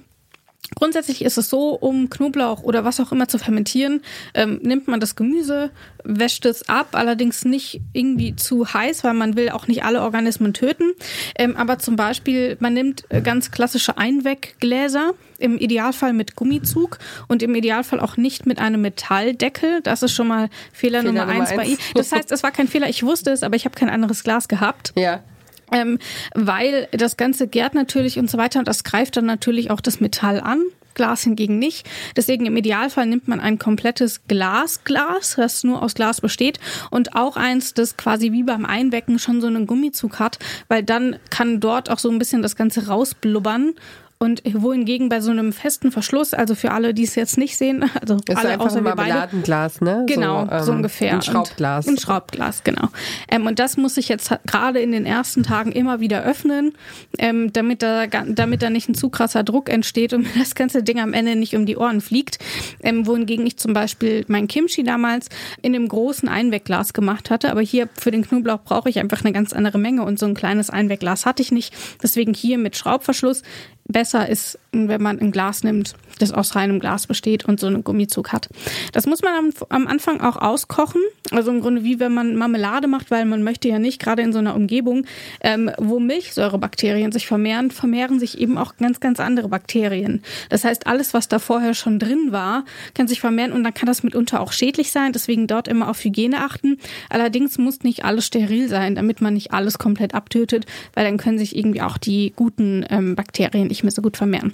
[0.74, 4.01] Grundsätzlich ist es so, um Knoblauch oder was auch immer zu fermentieren,
[4.34, 5.69] ähm, nimmt man das Gemüse,
[6.03, 10.53] wäscht es ab, allerdings nicht irgendwie zu heiß, weil man will auch nicht alle Organismen
[10.53, 10.93] töten.
[11.38, 17.43] Ähm, aber zum Beispiel, man nimmt äh, ganz klassische Einweggläser, im Idealfall mit Gummizug und
[17.43, 19.81] im Idealfall auch nicht mit einem Metalldeckel.
[19.81, 21.77] Das ist schon mal Fehler, Fehler Nummer Nummer eins bei ihm.
[21.93, 24.48] Das heißt, es war kein Fehler, ich wusste es, aber ich habe kein anderes Glas
[24.48, 24.93] gehabt.
[24.95, 25.24] Ja.
[25.72, 26.00] Ähm,
[26.34, 30.00] weil das Ganze gärt natürlich und so weiter und das greift dann natürlich auch das
[30.00, 30.62] Metall an.
[30.95, 31.88] Glas hingegen nicht.
[32.15, 37.38] Deswegen im Idealfall nimmt man ein komplettes Glasglas, das nur aus Glas besteht und auch
[37.38, 41.91] eins, das quasi wie beim Einwecken schon so einen Gummizug hat, weil dann kann dort
[41.91, 43.74] auch so ein bisschen das Ganze rausblubbern.
[44.17, 47.84] Und wohingegen bei so einem festen Verschluss, also für alle, die es jetzt nicht sehen,
[48.01, 50.06] also Ist alle außer ein wir beide, Marmeladenglas, ne?
[50.08, 51.13] Genau, so, ähm, ungefähr.
[51.13, 51.86] Ein Schraubglas.
[51.86, 52.88] Und, ein Schraubglas, genau.
[53.30, 56.73] Ähm, und das muss ich jetzt gerade in den ersten Tagen immer wieder öffnen,
[57.17, 60.82] ähm, damit, da, damit da nicht ein zu krasser Druck entsteht und mir das ganze
[60.82, 62.39] Ding am Ende nicht um die Ohren fliegt.
[62.84, 65.28] Ähm, wohingegen ich zum Beispiel mein Kimchi damals
[65.62, 67.51] in einem großen Einwegglas gemacht hatte.
[67.51, 70.36] Aber hier für den Knoblauch brauche ich einfach eine ganz andere Menge und so ein
[70.36, 71.73] kleines Einwegglas hatte ich nicht.
[72.01, 73.41] Deswegen hier mit Schraubverschluss.
[73.88, 77.84] Besser ist, wenn man ein Glas nimmt, das aus reinem Glas besteht und so einen
[77.84, 78.50] Gummizug hat.
[78.93, 81.02] Das muss man am, am Anfang auch auskochen.
[81.32, 84.34] Also im Grunde wie wenn man Marmelade macht, weil man möchte ja nicht, gerade in
[84.34, 85.06] so einer Umgebung,
[85.41, 90.24] ähm, wo Milchsäurebakterien sich vermehren, vermehren sich eben auch ganz, ganz andere Bakterien.
[90.50, 93.88] Das heißt, alles, was da vorher schon drin war, kann sich vermehren und dann kann
[93.88, 95.13] das mitunter auch schädlich sein.
[95.13, 96.78] Deswegen dort immer auf Hygiene achten.
[97.10, 101.38] Allerdings muss nicht alles steril sein, damit man nicht alles komplett abtötet, weil dann können
[101.38, 104.54] sich irgendwie auch die guten ähm, Bakterien nicht mehr so gut vermehren.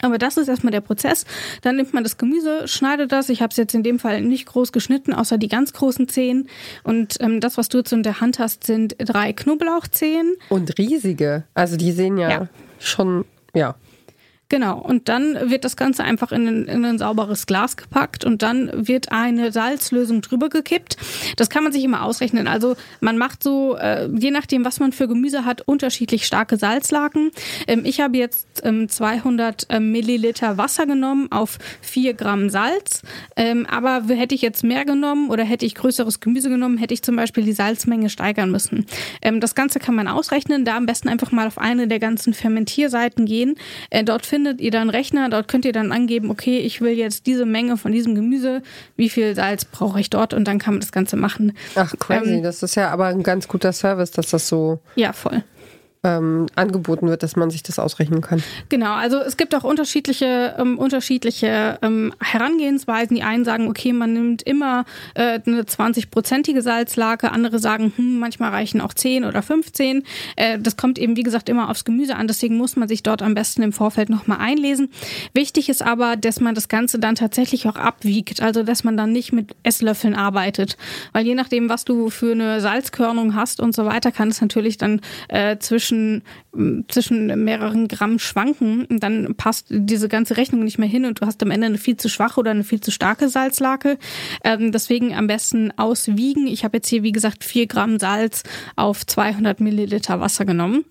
[0.00, 1.24] Aber das ist erstmal der Prozess.
[1.62, 3.28] Dann nimmt man das Gemüse, schneidet das.
[3.30, 6.48] Ich habe es jetzt in dem Fall nicht groß geschnitten, außer die ganz großen Zehen.
[6.84, 10.36] Und ähm, das, was du jetzt in der Hand hast, sind drei Knoblauchzehen.
[10.50, 11.42] Und riesige.
[11.54, 12.48] Also die sehen ja, Ja.
[12.78, 13.74] schon, ja.
[14.48, 18.42] Genau, und dann wird das Ganze einfach in ein, in ein sauberes Glas gepackt und
[18.42, 20.96] dann wird eine Salzlösung drüber gekippt.
[21.36, 22.46] Das kann man sich immer ausrechnen.
[22.46, 27.32] Also man macht so, äh, je nachdem, was man für Gemüse hat, unterschiedlich starke Salzlaken.
[27.66, 33.02] Ähm, ich habe jetzt ähm, 200 ähm, Milliliter Wasser genommen auf 4 Gramm Salz.
[33.34, 37.02] Ähm, aber hätte ich jetzt mehr genommen oder hätte ich größeres Gemüse genommen, hätte ich
[37.02, 38.86] zum Beispiel die Salzmenge steigern müssen.
[39.22, 40.64] Ähm, das Ganze kann man ausrechnen.
[40.64, 43.56] Da am besten einfach mal auf eine der ganzen Fermentierseiten gehen.
[43.90, 44.24] Äh, dort
[44.58, 47.92] ihr dann Rechner, dort könnt ihr dann angeben, okay, ich will jetzt diese Menge von
[47.92, 48.62] diesem Gemüse,
[48.96, 51.52] wie viel Salz brauche ich dort und dann kann man das Ganze machen.
[51.74, 52.34] Ach, crazy.
[52.34, 55.42] Ähm, das ist ja aber ein ganz guter Service, dass das so Ja, voll.
[56.04, 58.42] Ähm, angeboten wird, dass man sich das ausrechnen kann.
[58.68, 63.16] Genau, also es gibt auch unterschiedliche, ähm, unterschiedliche ähm, Herangehensweisen.
[63.16, 68.50] Die einen sagen, okay, man nimmt immer äh, eine 20-prozentige Salzlake, andere sagen, hm, manchmal
[68.50, 70.04] reichen auch 10 oder 15.
[70.36, 73.22] Äh, das kommt eben, wie gesagt, immer aufs Gemüse an, deswegen muss man sich dort
[73.22, 74.90] am besten im Vorfeld nochmal einlesen.
[75.34, 79.12] Wichtig ist aber, dass man das Ganze dann tatsächlich auch abwiegt, also dass man dann
[79.12, 80.76] nicht mit Esslöffeln arbeitet.
[81.12, 84.76] Weil je nachdem, was du für eine Salzkörnung hast und so weiter, kann es natürlich
[84.78, 86.22] dann äh, zwischen zwischen,
[86.88, 91.42] zwischen mehreren Gramm schwanken, dann passt diese ganze Rechnung nicht mehr hin und du hast
[91.42, 93.98] am Ende eine viel zu schwache oder eine viel zu starke Salzlake.
[94.42, 96.46] Ähm, deswegen am besten auswiegen.
[96.46, 98.42] Ich habe jetzt hier, wie gesagt, vier Gramm Salz
[98.74, 100.84] auf 200 Milliliter Wasser genommen.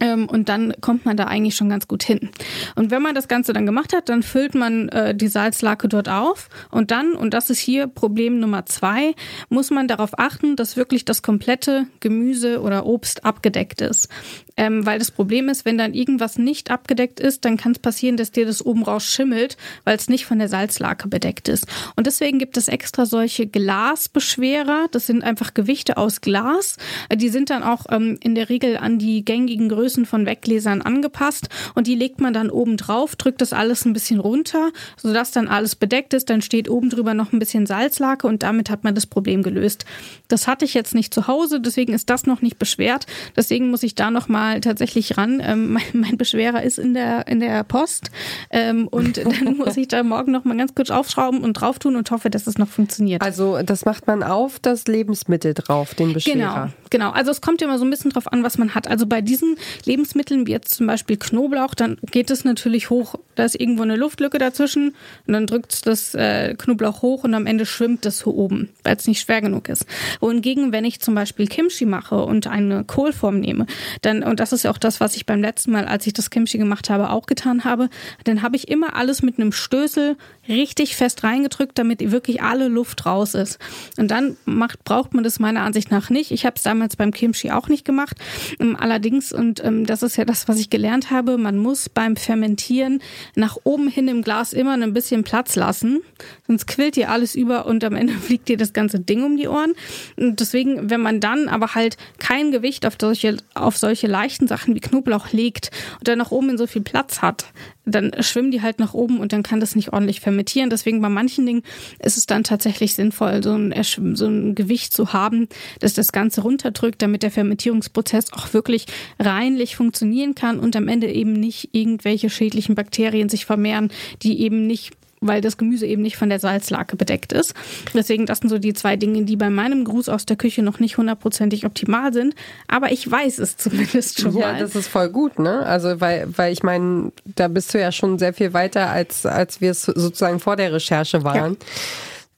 [0.00, 2.30] Ähm, und dann kommt man da eigentlich schon ganz gut hin.
[2.74, 6.08] Und wenn man das Ganze dann gemacht hat, dann füllt man äh, die Salzlake dort
[6.08, 6.48] auf.
[6.70, 9.14] Und dann, und das ist hier Problem Nummer zwei,
[9.48, 14.08] muss man darauf achten, dass wirklich das komplette Gemüse oder Obst abgedeckt ist.
[14.56, 18.16] Ähm, weil das Problem ist, wenn dann irgendwas nicht abgedeckt ist, dann kann es passieren,
[18.16, 21.66] dass dir das oben raus schimmelt, weil es nicht von der Salzlake bedeckt ist.
[21.96, 24.88] Und deswegen gibt es extra solche Glasbeschwerer.
[24.90, 26.76] Das sind einfach Gewichte aus Glas.
[27.14, 31.48] Die sind dann auch ähm, in der Regel an die gängigen Größen von Weggläsern angepasst.
[31.74, 35.48] Und die legt man dann oben drauf, drückt das alles ein bisschen runter, sodass dann
[35.48, 36.28] alles bedeckt ist.
[36.28, 39.84] Dann steht oben drüber noch ein bisschen Salzlake und damit hat man das Problem gelöst.
[40.28, 43.06] Das hatte ich jetzt nicht zu Hause, deswegen ist das noch nicht beschwert.
[43.36, 45.40] Deswegen muss ich da noch mal mal tatsächlich ran.
[45.44, 48.10] Ähm, mein, mein, Beschwerer ist in der, in der Post
[48.50, 51.96] ähm, und dann muss ich da morgen noch mal ganz kurz aufschrauben und drauf tun
[51.96, 53.22] und hoffe, dass es noch funktioniert.
[53.22, 56.34] Also das macht man auf das Lebensmittel drauf, den Beschwerer.
[56.34, 57.10] Genau, genau.
[57.10, 58.88] Also es kommt ja immer so ein bisschen drauf an, was man hat.
[58.88, 63.14] Also bei diesen Lebensmitteln, wie jetzt zum Beispiel Knoblauch, dann geht es natürlich hoch.
[63.34, 64.94] Da ist irgendwo eine Luftlücke dazwischen
[65.26, 68.96] und dann drückt das äh, Knoblauch hoch und am Ende schwimmt das so oben, weil
[68.96, 69.86] es nicht schwer genug ist.
[70.20, 73.66] Wohingegen, wenn ich zum Beispiel Kimchi mache und eine Kohlform nehme,
[74.02, 76.30] dann und das ist ja auch das, was ich beim letzten Mal, als ich das
[76.30, 77.90] Kimchi gemacht habe, auch getan habe,
[78.24, 80.16] dann habe ich immer alles mit einem Stößel
[80.48, 83.58] richtig fest reingedrückt, damit wirklich alle Luft raus ist.
[83.98, 86.30] Und dann macht, braucht man das meiner Ansicht nach nicht.
[86.30, 88.16] Ich habe es damals beim Kimchi auch nicht gemacht.
[88.58, 92.16] Ähm, allerdings, und ähm, das ist ja das, was ich gelernt habe, man muss beim
[92.16, 93.02] Fermentieren
[93.34, 96.00] nach oben hin im Glas immer ein bisschen Platz lassen,
[96.46, 99.46] sonst quillt dir alles über und am Ende fliegt dir das ganze Ding um die
[99.46, 99.74] Ohren.
[100.16, 104.74] Und deswegen, wenn man dann aber halt kein Gewicht auf solche, auf solche leichten Sachen
[104.74, 107.46] wie Knoblauch legt und dann nach oben in so viel Platz hat,
[107.84, 110.70] dann schwimmen die halt nach oben und dann kann das nicht ordentlich fermentieren.
[110.70, 111.62] Deswegen bei manchen Dingen
[111.98, 113.74] ist es dann tatsächlich sinnvoll, so ein,
[114.14, 115.48] so ein Gewicht zu haben,
[115.80, 118.86] das das Ganze runterdrückt, damit der Fermentierungsprozess auch wirklich
[119.18, 123.90] reinlich funktionieren kann und am Ende eben nicht irgendwelche schädlichen Bakterien sich vermehren,
[124.22, 127.54] die eben nicht weil das Gemüse eben nicht von der Salzlake bedeckt ist.
[127.94, 130.80] Deswegen, das sind so die zwei Dinge, die bei meinem Gruß aus der Küche noch
[130.80, 132.34] nicht hundertprozentig optimal sind.
[132.68, 134.54] Aber ich weiß es zumindest schon ja, mal.
[134.54, 135.64] Ja, das ist voll gut, ne?
[135.64, 139.60] Also, weil, weil ich meine, da bist du ja schon sehr viel weiter, als, als
[139.60, 141.52] wir es sozusagen vor der Recherche waren.
[141.52, 141.66] Ja.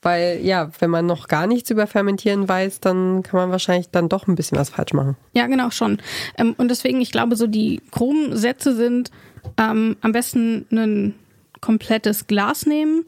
[0.05, 4.07] Weil ja, wenn man noch gar nichts über Fermentieren weiß, dann kann man wahrscheinlich dann
[4.07, 5.17] doch ein bisschen was falsch machen.
[5.33, 5.97] Ja, genau schon.
[6.37, 9.09] Ähm, und deswegen, ich glaube, so die groben Sätze sind
[9.57, 11.15] ähm, am besten einen
[11.65, 13.05] komplettes Glas nehmen,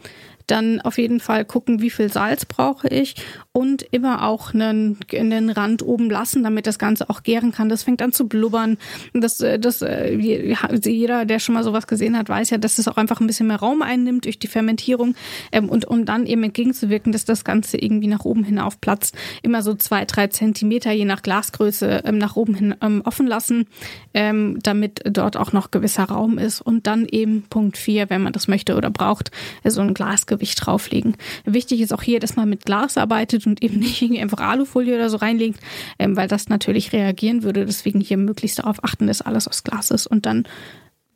[0.48, 3.16] dann auf jeden Fall gucken, wie viel Salz brauche ich
[3.52, 7.70] und immer auch einen, einen Rand oben lassen, damit das Ganze auch gären kann.
[7.70, 8.78] Das fängt an zu blubbern.
[9.14, 12.88] Das, äh, das, äh, jeder, der schon mal sowas gesehen hat, weiß ja, dass es
[12.88, 15.16] auch einfach ein bisschen mehr Raum einnimmt durch die Fermentierung.
[15.52, 19.62] Ähm, und um dann eben entgegenzuwirken, dass das Ganze irgendwie nach oben hin aufplatzt, immer
[19.62, 23.66] so zwei, drei Zentimeter je nach Glasgröße ähm, nach oben hin ähm, offen lassen,
[24.14, 26.62] damit dort auch noch gewisser Raum ist.
[26.62, 29.32] Und dann eben Punkt vier, wenn man das möchte oder braucht,
[29.64, 29.94] so ein
[30.38, 31.16] Glasgewicht drauflegen.
[31.46, 34.96] Wichtig ist auch hier, dass man mit Glas arbeitet und eben nicht irgendwie einfach Alufolie
[34.96, 35.60] oder so reinlegt,
[36.00, 37.66] ähm, weil das natürlich reagieren würde.
[37.66, 40.08] Deswegen hier möglichst darauf achten, dass alles aus Glas ist.
[40.08, 40.48] Und dann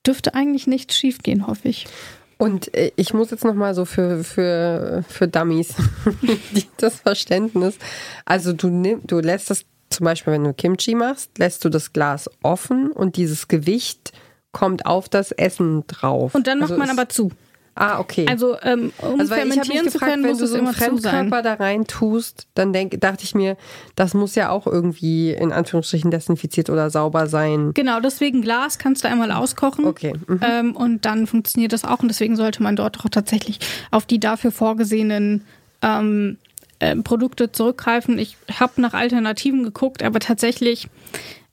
[0.06, 1.88] dürfte eigentlich nichts schiefgehen, hoffe ich.
[2.38, 5.76] Und äh, ich muss jetzt nochmal so für, für, für Dummies,
[6.78, 7.78] das Verständnis.
[8.26, 11.92] Also du nimm, du lässt das zum Beispiel, wenn du Kimchi machst, lässt du das
[11.92, 14.14] Glas offen und dieses Gewicht
[14.54, 16.34] kommt auf das Essen drauf.
[16.34, 17.32] Und dann macht also man aber zu.
[17.76, 18.26] Ah, okay.
[18.28, 21.32] Also, ähm, um also, fermentieren zu können, muss es immer zu sein.
[21.32, 23.56] Wenn du da rein tust, dann denk, dachte ich mir,
[23.96, 27.72] das muss ja auch irgendwie in Anführungsstrichen desinfiziert oder sauber sein.
[27.74, 29.86] Genau, deswegen Glas kannst du einmal auskochen.
[29.86, 30.14] Okay.
[30.28, 30.40] Mhm.
[30.44, 32.00] Ähm, und dann funktioniert das auch.
[32.00, 35.46] Und deswegen sollte man dort auch tatsächlich auf die dafür vorgesehenen
[35.82, 36.38] ähm,
[36.80, 38.20] äh, Produkte zurückgreifen.
[38.20, 40.90] Ich habe nach Alternativen geguckt, aber tatsächlich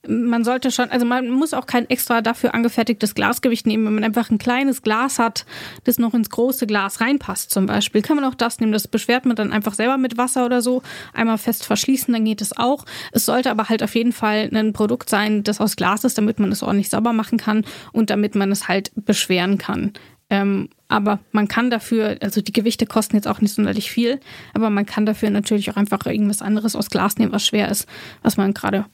[0.09, 3.85] man sollte schon, also man muss auch kein extra dafür angefertigtes Glasgewicht nehmen.
[3.85, 5.44] Wenn man einfach ein kleines Glas hat,
[5.85, 8.73] das noch ins große Glas reinpasst zum Beispiel, kann man auch das nehmen.
[8.73, 10.83] Das beschwert man dann einfach selber mit Wasser oder so.
[11.12, 12.85] Einmal fest verschließen, dann geht es auch.
[13.12, 16.40] Es sollte aber halt auf jeden Fall ein Produkt sein, das aus Glas ist, damit
[16.40, 19.92] man es ordentlich sauber machen kann und damit man es halt beschweren kann.
[20.31, 24.21] Ähm, aber man kann dafür, also die Gewichte kosten jetzt auch nicht sonderlich viel,
[24.53, 27.87] aber man kann dafür natürlich auch einfach irgendwas anderes aus Glas nehmen, was schwer ist,
[28.23, 28.85] was man gerade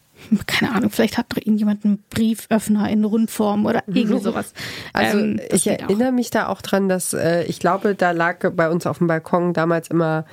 [0.47, 3.97] keine Ahnung, vielleicht hat doch irgendjemand einen Brieföffner in Rundform oder mhm.
[3.97, 4.53] irgendwie sowas.
[4.93, 6.13] Also ähm, ich erinnere auch.
[6.13, 9.53] mich da auch dran, dass äh, ich glaube, da lag bei uns auf dem Balkon
[9.53, 10.25] damals immer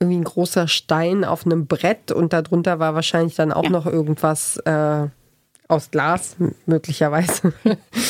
[0.00, 3.70] irgendwie ein großer Stein auf einem Brett und darunter war wahrscheinlich dann auch ja.
[3.70, 4.56] noch irgendwas.
[4.58, 5.08] Äh,
[5.66, 7.52] Aus Glas möglicherweise.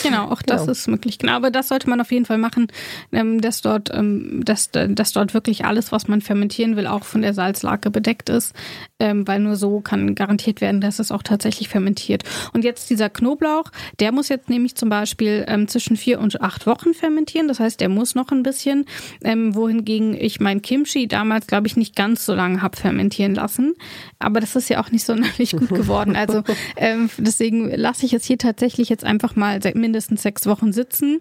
[0.02, 0.72] Genau, auch das genau.
[0.72, 1.18] ist möglich.
[1.18, 2.66] Genau, aber das sollte man auf jeden Fall machen,
[3.10, 7.22] ähm, dass dort, ähm, dass, dass dort wirklich alles, was man fermentieren will, auch von
[7.22, 8.54] der Salzlake bedeckt ist,
[8.98, 12.22] ähm, weil nur so kann garantiert werden, dass es auch tatsächlich fermentiert.
[12.52, 16.92] Und jetzt dieser Knoblauch, der muss jetzt nämlich zum Beispiel zwischen vier und acht Wochen
[16.92, 17.48] fermentieren.
[17.48, 18.84] Das heißt, der muss noch ein bisschen,
[19.22, 23.74] wohingegen ich mein Kimchi damals, glaube ich, nicht ganz so lange habe fermentieren lassen.
[24.18, 26.16] Aber das ist ja auch nicht sonderlich gut geworden.
[26.16, 26.42] Also
[27.18, 31.20] deswegen deswegen lasse ich es hier tatsächlich jetzt einfach mal seit mindestens sechs Wochen sitzen.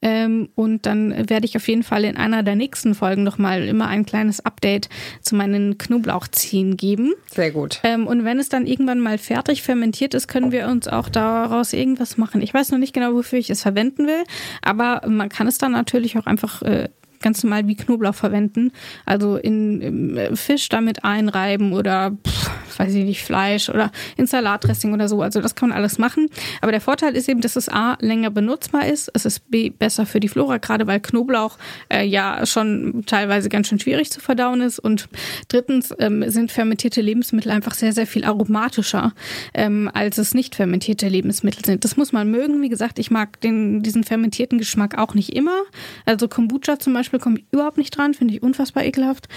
[0.00, 3.86] Ähm, und dann werde ich auf jeden Fall in einer der nächsten Folgen nochmal immer
[3.88, 4.88] ein kleines Update
[5.20, 7.12] zu meinen Knoblauchziehen geben.
[7.30, 7.80] Sehr gut.
[7.82, 11.72] Ähm, und wenn es dann irgendwann mal fertig fermentiert ist, können wir uns auch daraus
[11.72, 12.40] irgendwas machen.
[12.40, 14.24] Ich weiß noch nicht genau, wofür ich es verwenden will,
[14.62, 16.88] aber man kann es dann natürlich auch einfach äh,
[17.20, 18.72] ganz normal wie Knoblauch verwenden.
[19.04, 24.92] Also in äh, Fisch damit einreiben oder pff, weiß ich nicht, Fleisch oder in Salatdressing
[24.92, 25.22] oder so.
[25.22, 26.28] Also das kann man alles machen.
[26.60, 29.10] Aber der Vorteil ist eben, dass es A länger benutzbar ist.
[29.14, 31.58] Es ist B besser für die Flora, gerade weil Knoblauch
[31.92, 34.78] äh, ja schon teilweise ganz schön schwierig zu verdauen ist.
[34.78, 35.08] Und
[35.48, 39.12] drittens ähm, sind fermentierte Lebensmittel einfach sehr, sehr viel aromatischer,
[39.54, 41.84] ähm, als es nicht fermentierte Lebensmittel sind.
[41.84, 42.62] Das muss man mögen.
[42.62, 45.62] Wie gesagt, ich mag den, diesen fermentierten Geschmack auch nicht immer.
[46.04, 49.28] Also Kombucha zum Beispiel komme ich überhaupt nicht dran, finde ich unfassbar ekelhaft.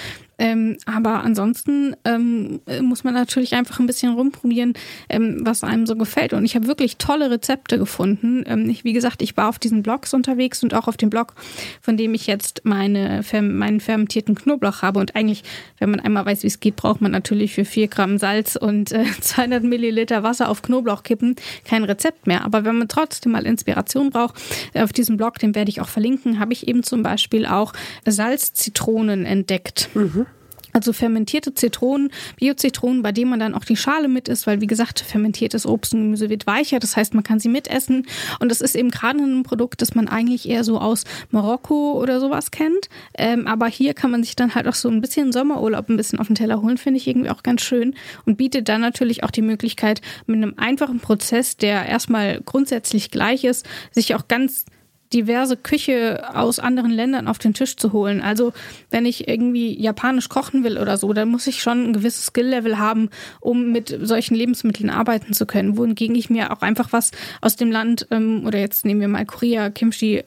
[0.42, 4.74] Ähm, aber ansonsten ähm, muss man natürlich einfach ein bisschen rumprobieren,
[5.08, 6.34] ähm, was einem so gefällt.
[6.34, 8.44] Und ich habe wirklich tolle Rezepte gefunden.
[8.48, 11.36] Ähm, ich, wie gesagt, ich war auf diesen Blogs unterwegs und auch auf dem Blog,
[11.80, 15.00] von dem ich jetzt meine, meinen fermentierten Knoblauch habe.
[15.00, 15.44] Und eigentlich,
[15.78, 18.92] wenn man einmal weiß, wie es geht, braucht man natürlich für vier Gramm Salz und
[18.92, 22.44] äh, 200 Milliliter Wasser auf Knoblauch kippen kein Rezept mehr.
[22.46, 24.42] Aber wenn man trotzdem mal Inspiration braucht,
[24.74, 27.74] äh, auf diesem Blog, den werde ich auch verlinken, habe ich eben zum Beispiel auch
[28.08, 29.90] Salzzitronen entdeckt.
[29.94, 30.26] Mhm.
[30.74, 34.68] Also fermentierte Zitronen, Biozitronen, bei denen man dann auch die Schale mit isst, weil wie
[34.68, 38.08] gesagt, fermentiertes Obst und Gemüse wird weicher, das heißt, man kann sie mitessen.
[38.40, 42.20] Und das ist eben gerade ein Produkt, das man eigentlich eher so aus Marokko oder
[42.20, 42.90] sowas kennt.
[43.18, 46.20] Ähm, aber hier kann man sich dann halt auch so ein bisschen Sommerurlaub ein bisschen
[46.20, 47.96] auf den Teller holen, finde ich irgendwie auch ganz schön.
[48.26, 53.44] Und bietet dann natürlich auch die Möglichkeit, mit einem einfachen Prozess, der erstmal grundsätzlich gleich
[53.44, 54.66] ist, sich auch ganz
[55.14, 58.22] diverse Küche aus anderen Ländern auf den Tisch zu holen.
[58.22, 58.54] Also
[58.90, 62.78] wenn ich irgendwie japanisch kochen will oder so, dann muss ich schon ein gewisses Skill-Level
[62.78, 65.78] haben, um mit solchen Lebensmitteln arbeiten zu können.
[65.78, 69.26] Wohingegen ich mir auch einfach was aus dem Land ähm, oder jetzt nehmen wir mal
[69.26, 70.24] Korea, Kimchi,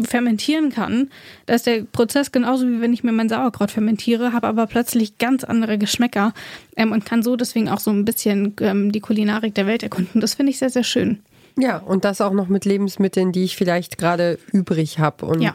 [0.00, 1.10] fermentieren kann.
[1.46, 5.18] Da ist der Prozess genauso wie wenn ich mir mein Sauerkraut fermentiere, habe aber plötzlich
[5.18, 6.32] ganz andere Geschmäcker
[6.76, 10.20] ähm, und kann so deswegen auch so ein bisschen ähm, die Kulinarik der Welt erkunden.
[10.20, 11.20] Das finde ich sehr, sehr schön.
[11.56, 15.52] Ja, und das auch noch mit Lebensmitteln, die ich vielleicht gerade übrig habe und ja.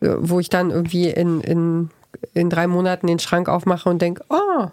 [0.00, 1.90] Äh, wo ich dann irgendwie in, in,
[2.34, 4.66] in drei Monaten den Schrank aufmache und denke, oh,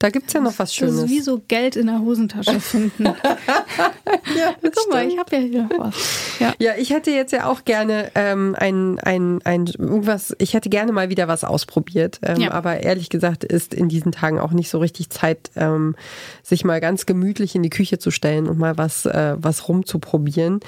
[0.00, 0.96] da gibt es ja noch was Schönes.
[0.96, 3.04] Das ist wie so Geld in der Hosentasche finden.
[4.36, 4.94] ja, Guck stimmt.
[4.94, 5.94] mal, ich habe ja hier was.
[6.38, 6.54] Ja.
[6.58, 10.92] ja, ich hätte jetzt ja auch gerne ähm, ein, ein, ein irgendwas, ich hätte gerne
[10.92, 12.18] mal wieder was ausprobiert.
[12.22, 12.52] Ähm, ja.
[12.52, 15.94] Aber ehrlich gesagt ist in diesen Tagen auch nicht so richtig Zeit, ähm,
[16.42, 20.60] sich mal ganz gemütlich in die Küche zu stellen und mal was, äh, was rumzuprobieren.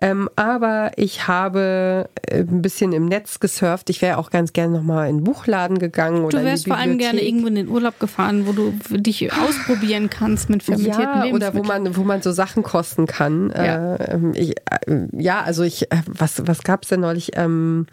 [0.00, 3.88] Ähm, aber ich habe äh, ein bisschen im Netz gesurft.
[3.88, 6.24] Ich wäre auch ganz gerne nochmal in den Buchladen gegangen.
[6.24, 10.10] Oder du wärst vor allem gerne irgendwo in den Urlaub gefahren, wo du dich ausprobieren
[10.10, 11.52] kannst mit fermentierten ja, Lebensmitteln.
[11.52, 13.52] Oder wo man, wo man so Sachen kosten kann.
[13.54, 17.32] Ja, äh, ich, äh, ja also ich, äh, was, was gab es denn neulich?
[17.34, 17.86] Ähm,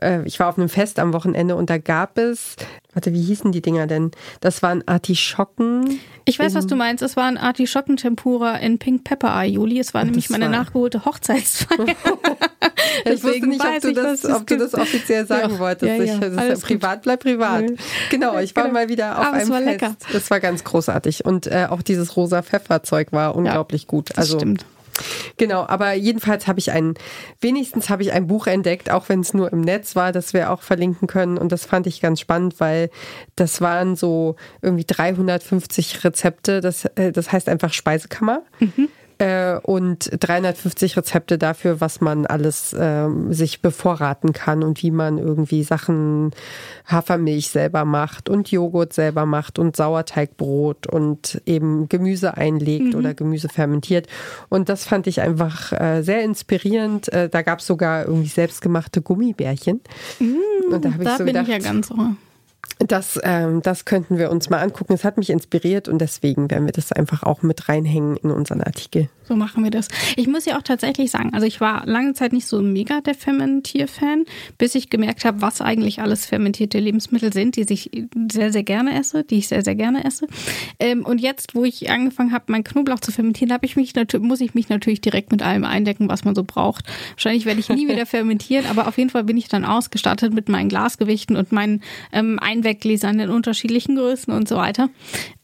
[0.00, 2.56] äh, ich war auf einem Fest am Wochenende und da gab es
[2.94, 4.12] Warte, wie hießen die Dinger denn?
[4.40, 6.00] Das waren Artischocken.
[6.24, 7.02] Ich weiß, was du meinst.
[7.02, 9.78] Es waren Artischocken-Tempura in Pink Pepper Eye, Juli.
[9.78, 10.52] Es war nämlich meine war...
[10.52, 11.86] nachgeholte Hochzeitsfeier.
[13.04, 15.98] ich wusste nicht, ob, du das, ob du das offiziell sagen ja, wolltest.
[15.98, 16.14] Ja, ja.
[16.14, 17.64] Ich, das privat bleibt privat.
[18.10, 18.74] Genau, ich war genau.
[18.74, 19.64] mal wieder auf Aber einem Fest.
[19.64, 19.96] Lecker.
[20.12, 21.24] Das war ganz großartig.
[21.24, 24.16] Und äh, auch dieses rosa Pfefferzeug war unglaublich gut.
[24.16, 24.64] Also, das stimmt.
[25.36, 26.94] Genau, aber jedenfalls habe ich ein,
[27.40, 30.50] wenigstens habe ich ein Buch entdeckt, auch wenn es nur im Netz war, das wir
[30.50, 31.38] auch verlinken können.
[31.38, 32.90] Und das fand ich ganz spannend, weil
[33.36, 36.60] das waren so irgendwie 350 Rezepte.
[36.60, 38.42] Das, äh, das heißt einfach Speisekammer.
[38.60, 44.90] Mhm äh, und 350 Rezepte dafür, was man alles äh, sich bevorraten kann und wie
[44.90, 46.32] man irgendwie Sachen
[46.86, 52.94] Hafermilch selber macht und Joghurt selber macht und Sauerteigbrot und eben Gemüse einlegt mhm.
[52.94, 54.06] oder Gemüse fermentiert.
[54.48, 57.12] Und das fand ich einfach äh, sehr inspirierend.
[57.12, 59.80] Äh, da gab es sogar irgendwie selbstgemachte Gummibärchen.
[60.18, 61.90] Mhm, und da habe ich so bin gedacht, ich ja ganz
[62.78, 64.92] Das, ähm, das könnten wir uns mal angucken.
[64.92, 68.60] Es hat mich inspiriert und deswegen werden wir das einfach auch mit reinhängen in unseren
[68.60, 69.08] Artikel.
[69.26, 69.88] So machen wir das.
[70.16, 73.14] Ich muss ja auch tatsächlich sagen, also ich war lange Zeit nicht so mega der
[73.14, 74.26] Fermentierfan,
[74.58, 77.90] bis ich gemerkt habe, was eigentlich alles fermentierte Lebensmittel sind, die ich
[78.30, 80.26] sehr, sehr gerne esse, die ich sehr, sehr gerne esse.
[80.78, 84.40] Ähm, und jetzt, wo ich angefangen habe, meinen Knoblauch zu fermentieren, habe ich mich muss
[84.40, 86.84] ich mich natürlich direkt mit allem eindecken, was man so braucht.
[87.12, 90.48] Wahrscheinlich werde ich nie wieder fermentieren, aber auf jeden Fall bin ich dann ausgestattet mit
[90.48, 94.90] meinen Glasgewichten und meinen ähm, Einweggläsern in unterschiedlichen Größen und so weiter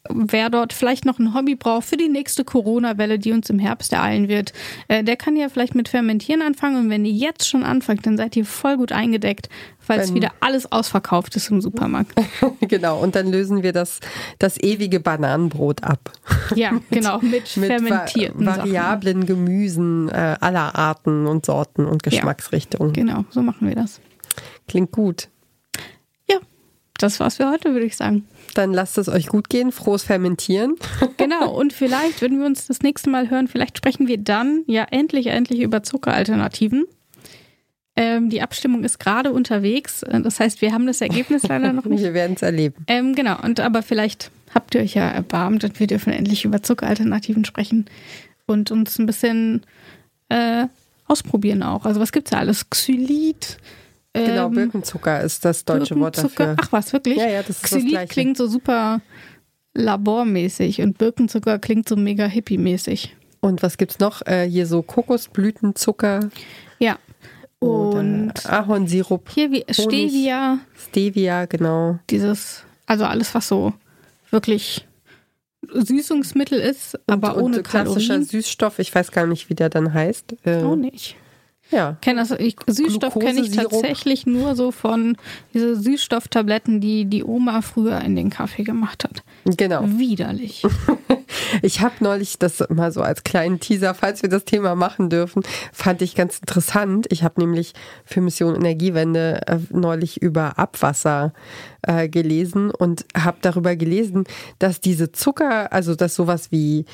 [0.09, 3.93] wer dort vielleicht noch ein Hobby braucht für die nächste Corona-Welle, die uns im Herbst
[3.93, 4.53] ereilen wird,
[4.89, 6.77] äh, der kann ja vielleicht mit Fermentieren anfangen.
[6.77, 10.33] Und wenn ihr jetzt schon anfangt, dann seid ihr voll gut eingedeckt, falls wenn, wieder
[10.41, 12.13] alles ausverkauft ist im Supermarkt.
[12.61, 14.01] genau, und dann lösen wir das,
[14.39, 16.13] das ewige Bananenbrot ab.
[16.55, 19.27] Ja, genau, mit, mit fermentierten va variablen Sachen.
[19.27, 22.95] Gemüsen äh, aller Arten und Sorten und Geschmacksrichtungen.
[22.95, 24.01] Ja, genau, so machen wir das.
[24.67, 25.29] Klingt gut.
[27.01, 28.27] Das war's für heute, würde ich sagen.
[28.55, 29.73] Dann lasst es euch gut gehen.
[29.73, 30.77] Frohes Fermentieren.
[31.17, 31.53] Genau.
[31.53, 35.27] Und vielleicht, wenn wir uns das nächste Mal hören, vielleicht sprechen wir dann ja endlich,
[35.27, 36.87] endlich über Zuckeralternativen.
[37.97, 40.01] Ähm, die Abstimmung ist gerade unterwegs.
[40.01, 42.01] Das heißt, wir haben das Ergebnis leider noch nicht.
[42.03, 42.85] Wir werden es erleben.
[42.87, 43.39] Ähm, genau.
[43.43, 47.87] Und aber vielleicht habt ihr euch ja erbarmt und wir dürfen endlich über Zuckeralternativen sprechen
[48.47, 49.63] und uns ein bisschen
[50.29, 50.67] äh,
[51.07, 51.85] ausprobieren auch.
[51.85, 52.71] Also was gibt es da alles?
[52.71, 53.59] Xylit,
[54.13, 56.57] Genau, ähm, Birkenzucker ist das deutsche Wort dafür.
[56.61, 57.17] Ach was, wirklich?
[57.19, 58.13] Ja, ja, das ist Xylit das Gleiche.
[58.13, 59.01] klingt so super
[59.75, 63.11] labormäßig und Birkenzucker klingt so mega hippie-mäßig.
[63.41, 64.27] Und was gibt's noch?
[64.27, 66.29] Äh, hier so Kokosblütenzucker.
[66.79, 66.99] Ja.
[67.61, 69.29] Und Ahornsirup.
[69.31, 70.59] Hier wie Stevia.
[70.77, 71.99] Stevia, genau.
[72.11, 73.73] Dieses, also alles, was so
[74.31, 74.87] wirklich
[75.73, 78.25] Süßungsmittel ist, aber und, ohne und klassischer Kalorien.
[78.25, 78.79] Süßstoff.
[78.79, 80.37] Ich weiß gar nicht, wie der dann heißt.
[80.45, 81.17] Äh, Auch nicht.
[81.71, 81.97] Ja.
[82.01, 85.17] Kenn das, ich, Süßstoff kenne ich tatsächlich nur so von
[85.55, 89.23] diese Süßstofftabletten, die die Oma früher in den Kaffee gemacht hat.
[89.45, 89.83] Genau.
[89.87, 90.63] Widerlich.
[91.63, 95.43] Ich habe neulich das mal so als kleinen Teaser, falls wir das Thema machen dürfen,
[95.73, 97.07] fand ich ganz interessant.
[97.11, 97.73] Ich habe nämlich
[98.05, 101.33] für Mission Energiewende äh, neulich über Abwasser
[101.83, 104.25] äh, gelesen und habe darüber gelesen,
[104.59, 106.85] dass diese Zucker, also dass sowas wie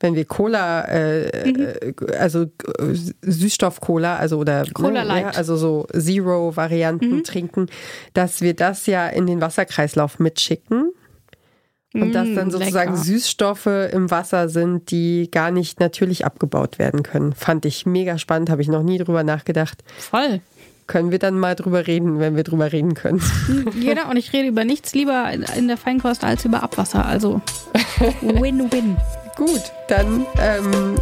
[0.00, 1.96] wenn wir Cola, äh, mhm.
[2.18, 7.24] also äh, Süßstoff-Cola, also oder ne, Cola ja, also so Zero-Varianten mhm.
[7.24, 7.66] trinken,
[8.12, 10.92] dass wir das ja in den Wasserkreislauf mitschicken.
[11.94, 13.04] Und dass dann mm, sozusagen Lecker.
[13.04, 17.32] Süßstoffe im Wasser sind, die gar nicht natürlich abgebaut werden können.
[17.32, 19.82] Fand ich mega spannend, habe ich noch nie drüber nachgedacht.
[19.96, 20.42] Voll.
[20.86, 23.20] Können wir dann mal drüber reden, wenn wir drüber reden können.
[23.74, 27.04] Jeder und ich rede über nichts lieber in der Feinkost als über Abwasser.
[27.04, 27.40] Also
[28.20, 28.96] Win-Win.
[29.36, 30.94] Gut, dann ähm,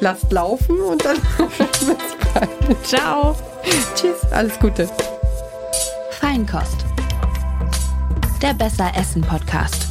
[0.00, 1.16] lasst laufen und dann
[1.48, 2.86] bis bald.
[2.86, 3.36] Ciao.
[3.94, 4.88] Tschüss, alles Gute.
[6.10, 6.84] Feinkost.
[8.40, 9.88] Der Besser Essen Podcast.